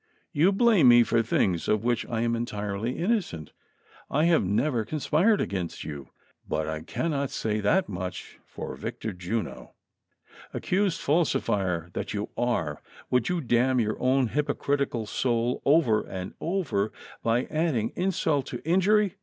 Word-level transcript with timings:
"You 0.31 0.51
blame 0.51 0.87
me 0.87 1.03
for 1.03 1.21
things 1.21 1.67
of 1.67 1.83
which 1.83 2.07
I 2.07 2.21
am 2.21 2.35
entirely 2.35 2.95
inno 2.95 3.21
cent. 3.23 3.51
I 4.09 4.25
have 4.25 4.43
never 4.43 4.83
conspired 4.83 5.39
against 5.39 5.83
you, 5.83 6.09
but 6.49 6.67
I 6.67 6.81
cannot 6.81 7.29
say 7.29 7.59
that 7.59 7.87
much 7.87 8.39
for 8.43 8.75
Victor 8.75 9.13
Juno 9.13 9.75
"—"Accui'sed 10.55 10.97
falsifier 11.03 11.93
that 11.93 12.15
you 12.15 12.29
are; 12.35 12.81
would 13.11 13.29
yon 13.29 13.45
damn 13.45 13.79
your 13.79 14.01
own 14.01 14.29
hypocritical 14.29 15.05
soul 15.05 15.61
over 15.65 16.01
and 16.01 16.33
over 16.41 16.91
by 17.21 17.43
adding 17.51 17.91
insult 17.95 18.47
to 18.47 18.67
injury?" 18.67 19.17